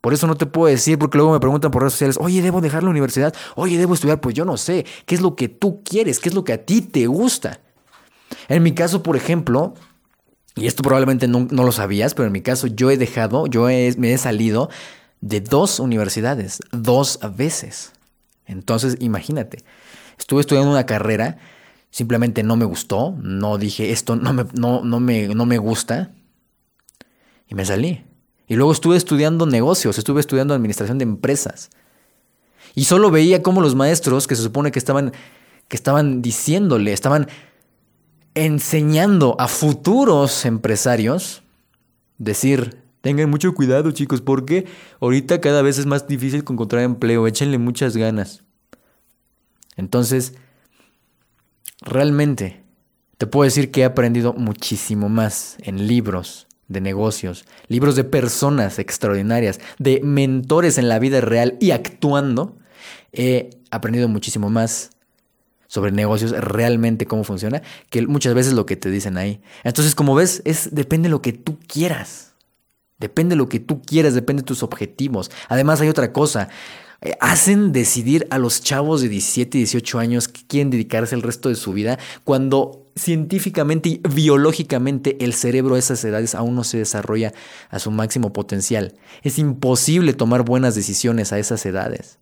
Por 0.00 0.12
eso 0.12 0.26
no 0.26 0.36
te 0.36 0.44
puedo 0.44 0.70
decir, 0.70 0.98
porque 0.98 1.16
luego 1.16 1.32
me 1.32 1.40
preguntan 1.40 1.70
por 1.70 1.82
redes 1.82 1.94
sociales, 1.94 2.18
oye, 2.20 2.42
¿debo 2.42 2.60
dejar 2.60 2.82
la 2.82 2.90
universidad? 2.90 3.34
Oye, 3.56 3.78
¿debo 3.78 3.94
estudiar? 3.94 4.20
Pues 4.20 4.34
yo 4.34 4.44
no 4.44 4.56
sé. 4.56 4.84
¿Qué 5.06 5.14
es 5.14 5.22
lo 5.22 5.34
que 5.34 5.48
tú 5.48 5.82
quieres? 5.82 6.20
¿Qué 6.20 6.28
es 6.28 6.34
lo 6.34 6.44
que 6.44 6.52
a 6.52 6.64
ti 6.64 6.82
te 6.82 7.06
gusta? 7.06 7.60
En 8.48 8.62
mi 8.62 8.72
caso, 8.74 9.02
por 9.02 9.16
ejemplo, 9.16 9.74
y 10.56 10.66
esto 10.66 10.82
probablemente 10.82 11.26
no, 11.26 11.48
no 11.50 11.64
lo 11.64 11.72
sabías, 11.72 12.14
pero 12.14 12.26
en 12.26 12.32
mi 12.32 12.42
caso 12.42 12.66
yo 12.66 12.90
he 12.90 12.96
dejado, 12.96 13.46
yo 13.46 13.64
me 13.64 14.12
he 14.12 14.18
salido 14.18 14.68
de 15.20 15.40
dos 15.40 15.80
universidades, 15.80 16.60
dos 16.72 17.18
veces. 17.36 17.92
Entonces, 18.46 18.96
imagínate, 19.00 19.64
estuve 20.18 20.40
estudiando 20.40 20.70
una 20.70 20.86
carrera, 20.86 21.38
simplemente 21.90 22.42
no 22.42 22.56
me 22.56 22.64
gustó, 22.64 23.16
no 23.20 23.58
dije, 23.58 23.90
esto 23.90 24.16
no 24.16 24.32
me, 24.32 24.44
no, 24.52 24.84
no 24.84 25.00
me, 25.00 25.28
no 25.28 25.46
me 25.46 25.58
gusta, 25.58 26.12
y 27.48 27.54
me 27.54 27.64
salí. 27.64 28.04
Y 28.46 28.56
luego 28.56 28.72
estuve 28.72 28.96
estudiando 28.96 29.46
negocios, 29.46 29.98
estuve 29.98 30.20
estudiando 30.20 30.54
administración 30.54 30.98
de 30.98 31.04
empresas. 31.04 31.70
Y 32.74 32.84
solo 32.84 33.10
veía 33.10 33.42
cómo 33.42 33.60
los 33.60 33.74
maestros, 33.74 34.26
que 34.26 34.36
se 34.36 34.42
supone 34.42 34.72
que 34.72 34.78
estaban, 34.78 35.12
que 35.68 35.76
estaban 35.76 36.20
diciéndole, 36.20 36.92
estaban 36.92 37.28
enseñando 38.34 39.36
a 39.38 39.48
futuros 39.48 40.44
empresarios, 40.44 41.42
decir, 42.18 42.83
tengan 43.04 43.28
mucho 43.28 43.52
cuidado 43.52 43.90
chicos, 43.90 44.22
porque 44.22 44.64
ahorita 44.98 45.42
cada 45.42 45.60
vez 45.60 45.76
es 45.76 45.84
más 45.84 46.08
difícil 46.08 46.40
encontrar 46.40 46.84
empleo, 46.84 47.26
échenle 47.26 47.58
muchas 47.58 47.98
ganas. 47.98 48.44
Entonces, 49.76 50.32
realmente, 51.82 52.62
te 53.18 53.26
puedo 53.26 53.44
decir 53.44 53.70
que 53.70 53.82
he 53.82 53.84
aprendido 53.84 54.32
muchísimo 54.32 55.10
más 55.10 55.58
en 55.60 55.86
libros, 55.86 56.46
de 56.68 56.80
negocios, 56.80 57.44
libros 57.68 57.94
de 57.94 58.04
personas 58.04 58.78
extraordinarias, 58.78 59.60
de 59.78 60.00
mentores 60.02 60.78
en 60.78 60.88
la 60.88 60.98
vida 60.98 61.20
real 61.20 61.58
y 61.60 61.72
actuando, 61.72 62.56
he 63.12 63.50
aprendido 63.70 64.08
muchísimo 64.08 64.48
más 64.48 64.92
sobre 65.66 65.92
negocios, 65.92 66.30
realmente 66.30 67.04
cómo 67.04 67.22
funciona, 67.22 67.60
que 67.90 68.06
muchas 68.06 68.32
veces 68.32 68.54
lo 68.54 68.64
que 68.64 68.76
te 68.76 68.90
dicen 68.90 69.18
ahí. 69.18 69.42
Entonces, 69.62 69.94
como 69.94 70.14
ves, 70.14 70.40
es 70.46 70.74
depende 70.74 71.08
de 71.08 71.10
lo 71.10 71.20
que 71.20 71.34
tú 71.34 71.58
quieras. 71.66 72.33
Depende 72.98 73.34
de 73.34 73.38
lo 73.38 73.48
que 73.48 73.60
tú 73.60 73.82
quieras, 73.82 74.14
depende 74.14 74.42
de 74.42 74.46
tus 74.46 74.62
objetivos. 74.62 75.30
Además, 75.48 75.80
hay 75.80 75.88
otra 75.88 76.12
cosa. 76.12 76.48
Eh, 77.00 77.16
hacen 77.20 77.72
decidir 77.72 78.26
a 78.30 78.38
los 78.38 78.62
chavos 78.62 79.02
de 79.02 79.08
17 79.08 79.58
y 79.58 79.60
18 79.62 79.98
años 79.98 80.28
que 80.28 80.46
quieren 80.46 80.70
dedicarse 80.70 81.14
el 81.14 81.22
resto 81.22 81.50
de 81.50 81.54
su 81.54 81.72
vida 81.72 81.98
cuando 82.24 82.90
científicamente 82.96 83.88
y 83.88 84.00
biológicamente 84.08 85.22
el 85.22 85.34
cerebro 85.34 85.74
a 85.74 85.78
esas 85.78 86.02
edades 86.04 86.34
aún 86.34 86.54
no 86.54 86.64
se 86.64 86.78
desarrolla 86.78 87.34
a 87.68 87.78
su 87.78 87.90
máximo 87.90 88.32
potencial. 88.32 88.94
Es 89.22 89.38
imposible 89.38 90.14
tomar 90.14 90.44
buenas 90.44 90.74
decisiones 90.74 91.32
a 91.32 91.38
esas 91.38 91.66
edades. 91.66 92.20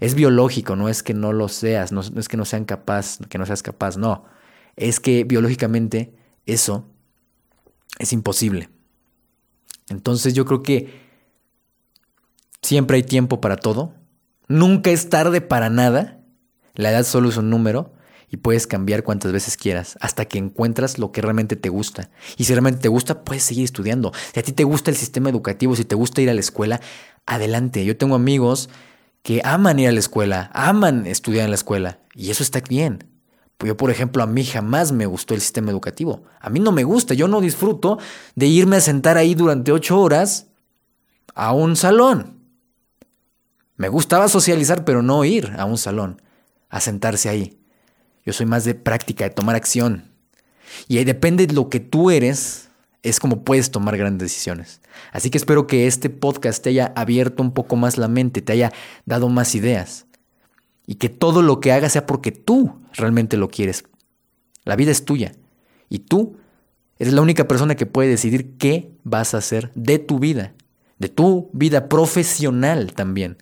Es 0.00 0.14
biológico, 0.14 0.76
no 0.76 0.88
es 0.88 1.02
que 1.02 1.12
no 1.12 1.32
lo 1.32 1.48
seas, 1.48 1.92
no, 1.92 2.00
es 2.00 2.28
que 2.28 2.36
no 2.36 2.44
sean 2.44 2.64
capaz, 2.64 3.18
que 3.28 3.38
no 3.38 3.46
seas 3.46 3.62
capaz, 3.62 3.96
no. 3.96 4.24
Es 4.76 5.00
que 5.00 5.24
biológicamente 5.24 6.14
eso 6.46 6.86
es 7.98 8.12
imposible. 8.12 8.70
Entonces 9.88 10.34
yo 10.34 10.44
creo 10.44 10.62
que 10.62 11.00
siempre 12.62 12.96
hay 12.96 13.02
tiempo 13.02 13.40
para 13.40 13.56
todo. 13.56 13.94
Nunca 14.48 14.90
es 14.90 15.08
tarde 15.08 15.40
para 15.40 15.70
nada. 15.70 16.20
La 16.74 16.90
edad 16.90 17.04
solo 17.04 17.28
es 17.28 17.36
un 17.36 17.50
número 17.50 17.92
y 18.30 18.38
puedes 18.38 18.66
cambiar 18.66 19.02
cuantas 19.02 19.32
veces 19.32 19.56
quieras 19.56 19.96
hasta 20.00 20.24
que 20.24 20.38
encuentras 20.38 20.98
lo 20.98 21.12
que 21.12 21.22
realmente 21.22 21.56
te 21.56 21.68
gusta. 21.68 22.10
Y 22.36 22.44
si 22.44 22.52
realmente 22.52 22.80
te 22.80 22.88
gusta, 22.88 23.24
puedes 23.24 23.44
seguir 23.44 23.64
estudiando. 23.64 24.12
Si 24.34 24.40
a 24.40 24.42
ti 24.42 24.52
te 24.52 24.64
gusta 24.64 24.90
el 24.90 24.96
sistema 24.96 25.30
educativo, 25.30 25.76
si 25.76 25.84
te 25.84 25.94
gusta 25.94 26.20
ir 26.20 26.30
a 26.30 26.34
la 26.34 26.40
escuela, 26.40 26.80
adelante. 27.24 27.84
Yo 27.84 27.96
tengo 27.96 28.14
amigos 28.14 28.68
que 29.22 29.40
aman 29.44 29.78
ir 29.78 29.88
a 29.88 29.92
la 29.92 29.98
escuela, 29.98 30.50
aman 30.52 31.06
estudiar 31.06 31.44
en 31.44 31.50
la 31.50 31.56
escuela 31.56 31.98
y 32.14 32.30
eso 32.30 32.42
está 32.42 32.60
bien. 32.60 33.15
Yo, 33.64 33.76
por 33.76 33.90
ejemplo, 33.90 34.22
a 34.22 34.26
mí 34.26 34.44
jamás 34.44 34.92
me 34.92 35.06
gustó 35.06 35.34
el 35.34 35.40
sistema 35.40 35.70
educativo. 35.70 36.24
A 36.40 36.50
mí 36.50 36.60
no 36.60 36.72
me 36.72 36.84
gusta, 36.84 37.14
yo 37.14 37.26
no 37.26 37.40
disfruto 37.40 37.98
de 38.34 38.46
irme 38.46 38.76
a 38.76 38.80
sentar 38.80 39.16
ahí 39.16 39.34
durante 39.34 39.72
ocho 39.72 39.98
horas 39.98 40.48
a 41.34 41.52
un 41.52 41.76
salón. 41.76 42.36
Me 43.76 43.88
gustaba 43.88 44.28
socializar, 44.28 44.84
pero 44.84 45.02
no 45.02 45.24
ir 45.24 45.54
a 45.58 45.64
un 45.64 45.78
salón. 45.78 46.22
a 46.68 46.80
sentarse 46.80 47.28
ahí. 47.28 47.60
Yo 48.24 48.32
soy 48.32 48.44
más 48.44 48.64
de 48.64 48.74
práctica, 48.74 49.24
de 49.24 49.30
tomar 49.30 49.54
acción. 49.54 50.10
Y 50.88 50.98
ahí 50.98 51.04
depende 51.04 51.46
de 51.46 51.54
lo 51.54 51.70
que 51.70 51.78
tú 51.78 52.10
eres, 52.10 52.68
es 53.04 53.20
como 53.20 53.44
puedes 53.44 53.70
tomar 53.70 53.96
grandes 53.96 54.30
decisiones. 54.30 54.80
Así 55.12 55.30
que 55.30 55.38
espero 55.38 55.68
que 55.68 55.86
este 55.86 56.10
podcast 56.10 56.62
te 56.62 56.70
haya 56.70 56.92
abierto 56.96 57.42
un 57.42 57.52
poco 57.52 57.76
más 57.76 57.98
la 57.98 58.08
mente, 58.08 58.42
te 58.42 58.52
haya 58.52 58.72
dado 59.04 59.28
más 59.28 59.54
ideas. 59.54 60.05
Y 60.86 60.96
que 60.96 61.08
todo 61.08 61.42
lo 61.42 61.60
que 61.60 61.72
hagas 61.72 61.92
sea 61.92 62.06
porque 62.06 62.32
tú 62.32 62.80
realmente 62.92 63.36
lo 63.36 63.48
quieres. 63.48 63.84
La 64.64 64.76
vida 64.76 64.92
es 64.92 65.04
tuya. 65.04 65.32
Y 65.88 66.00
tú 66.00 66.36
eres 66.98 67.12
la 67.12 67.22
única 67.22 67.48
persona 67.48 67.74
que 67.74 67.86
puede 67.86 68.08
decidir 68.08 68.56
qué 68.56 68.92
vas 69.04 69.34
a 69.34 69.38
hacer 69.38 69.72
de 69.74 69.98
tu 69.98 70.18
vida. 70.18 70.54
De 70.98 71.08
tu 71.08 71.50
vida 71.52 71.88
profesional 71.88 72.92
también. 72.94 73.38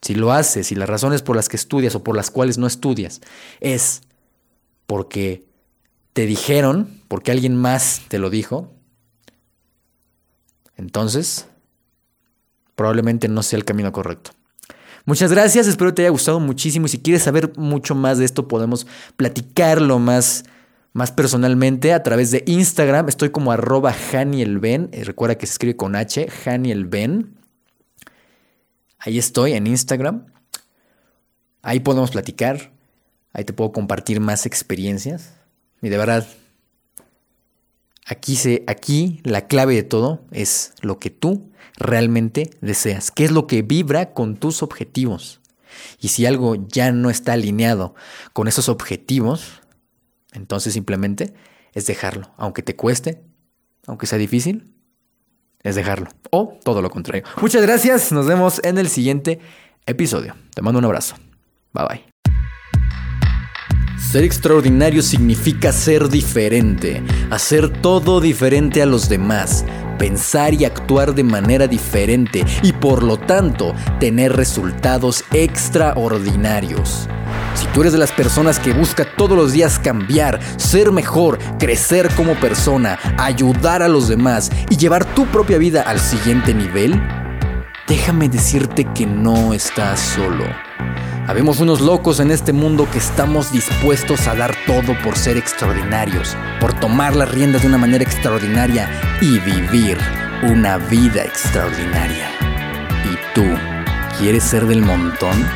Si 0.00 0.14
lo 0.14 0.32
haces 0.32 0.72
y 0.72 0.74
las 0.74 0.88
razones 0.88 1.22
por 1.22 1.36
las 1.36 1.48
que 1.48 1.56
estudias 1.56 1.94
o 1.94 2.02
por 2.02 2.16
las 2.16 2.30
cuales 2.30 2.58
no 2.58 2.66
estudias 2.66 3.20
es 3.60 4.02
porque 4.86 5.44
te 6.12 6.26
dijeron, 6.26 7.00
porque 7.08 7.30
alguien 7.30 7.56
más 7.56 8.02
te 8.08 8.18
lo 8.18 8.28
dijo, 8.28 8.74
entonces 10.76 11.46
probablemente 12.74 13.28
no 13.28 13.42
sea 13.42 13.58
el 13.58 13.64
camino 13.64 13.92
correcto. 13.92 14.32
Muchas 15.04 15.32
gracias, 15.32 15.66
espero 15.66 15.92
te 15.92 16.02
haya 16.02 16.10
gustado 16.10 16.38
muchísimo 16.38 16.86
y 16.86 16.88
si 16.88 16.98
quieres 16.98 17.24
saber 17.24 17.52
mucho 17.56 17.96
más 17.96 18.18
de 18.18 18.24
esto 18.24 18.46
podemos 18.46 18.86
platicarlo 19.16 19.98
más, 19.98 20.44
más 20.92 21.10
personalmente 21.10 21.92
a 21.92 22.04
través 22.04 22.30
de 22.30 22.44
Instagram. 22.46 23.08
Estoy 23.08 23.30
como 23.30 23.50
arroba 23.50 23.92
eh, 24.12 25.04
recuerda 25.04 25.36
que 25.36 25.46
se 25.46 25.54
escribe 25.54 25.76
con 25.76 25.96
H, 25.96 26.28
Janielben. 26.28 27.34
Ahí 28.98 29.18
estoy 29.18 29.54
en 29.54 29.66
Instagram. 29.66 30.26
Ahí 31.62 31.80
podemos 31.80 32.12
platicar. 32.12 32.70
Ahí 33.32 33.44
te 33.44 33.52
puedo 33.52 33.72
compartir 33.72 34.20
más 34.20 34.46
experiencias. 34.46 35.32
Y 35.80 35.88
de 35.88 35.96
verdad, 35.96 36.24
aquí, 38.06 38.36
se, 38.36 38.62
aquí 38.68 39.20
la 39.24 39.48
clave 39.48 39.74
de 39.74 39.82
todo 39.82 40.20
es 40.30 40.74
lo 40.80 41.00
que 41.00 41.10
tú 41.10 41.50
realmente 41.76 42.50
deseas. 42.60 43.10
¿Qué 43.10 43.24
es 43.24 43.30
lo 43.30 43.46
que 43.46 43.62
vibra 43.62 44.12
con 44.12 44.36
tus 44.36 44.62
objetivos? 44.62 45.40
Y 46.00 46.08
si 46.08 46.26
algo 46.26 46.56
ya 46.68 46.92
no 46.92 47.10
está 47.10 47.32
alineado 47.32 47.94
con 48.32 48.48
esos 48.48 48.68
objetivos, 48.68 49.62
entonces 50.32 50.74
simplemente 50.74 51.34
es 51.72 51.86
dejarlo. 51.86 52.30
Aunque 52.36 52.62
te 52.62 52.76
cueste, 52.76 53.22
aunque 53.86 54.06
sea 54.06 54.18
difícil, 54.18 54.74
es 55.62 55.74
dejarlo. 55.74 56.08
O 56.30 56.58
todo 56.64 56.82
lo 56.82 56.90
contrario. 56.90 57.24
Muchas 57.40 57.62
gracias. 57.62 58.12
Nos 58.12 58.26
vemos 58.26 58.60
en 58.64 58.78
el 58.78 58.88
siguiente 58.88 59.38
episodio. 59.86 60.34
Te 60.54 60.62
mando 60.62 60.78
un 60.78 60.84
abrazo. 60.84 61.16
Bye 61.72 61.86
bye. 61.88 62.12
Ser 64.10 64.24
extraordinario 64.24 65.00
significa 65.00 65.72
ser 65.72 66.08
diferente, 66.10 67.02
hacer 67.30 67.70
todo 67.80 68.20
diferente 68.20 68.82
a 68.82 68.86
los 68.86 69.08
demás, 69.08 69.64
pensar 70.02 70.52
y 70.52 70.64
actuar 70.64 71.14
de 71.14 71.22
manera 71.22 71.68
diferente 71.68 72.44
y 72.64 72.72
por 72.72 73.04
lo 73.04 73.18
tanto 73.18 73.72
tener 74.00 74.32
resultados 74.32 75.22
extraordinarios. 75.32 77.08
Si 77.54 77.66
tú 77.68 77.82
eres 77.82 77.92
de 77.92 78.00
las 78.00 78.10
personas 78.10 78.58
que 78.58 78.72
busca 78.72 79.06
todos 79.16 79.36
los 79.36 79.52
días 79.52 79.78
cambiar, 79.78 80.40
ser 80.56 80.90
mejor, 80.90 81.38
crecer 81.56 82.10
como 82.16 82.34
persona, 82.34 82.98
ayudar 83.16 83.80
a 83.80 83.86
los 83.86 84.08
demás 84.08 84.50
y 84.70 84.76
llevar 84.76 85.04
tu 85.04 85.24
propia 85.26 85.58
vida 85.58 85.82
al 85.82 86.00
siguiente 86.00 86.52
nivel, 86.52 87.00
déjame 87.86 88.28
decirte 88.28 88.84
que 88.92 89.06
no 89.06 89.54
estás 89.54 90.00
solo. 90.00 90.46
Habemos 91.28 91.60
unos 91.60 91.80
locos 91.80 92.18
en 92.18 92.32
este 92.32 92.52
mundo 92.52 92.88
que 92.90 92.98
estamos 92.98 93.52
dispuestos 93.52 94.26
a 94.26 94.34
dar 94.34 94.52
todo 94.66 94.96
por 95.04 95.16
ser 95.16 95.36
extraordinarios, 95.36 96.36
por 96.60 96.72
tomar 96.80 97.14
las 97.14 97.30
riendas 97.30 97.62
de 97.62 97.68
una 97.68 97.78
manera 97.78 98.02
extraordinaria 98.02 98.90
y 99.20 99.38
vivir 99.38 99.98
una 100.42 100.78
vida 100.78 101.22
extraordinaria. 101.22 102.28
¿Y 103.04 103.34
tú 103.34 103.44
quieres 104.18 104.42
ser 104.42 104.66
del 104.66 104.82
montón 104.82 105.46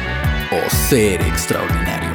o 0.53 0.71
ser 0.71 1.21
extraordinario? 1.23 2.06